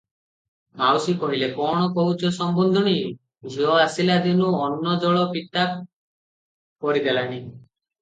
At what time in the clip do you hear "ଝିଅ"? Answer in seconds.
3.59-3.77